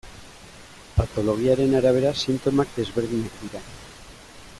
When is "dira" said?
3.43-3.63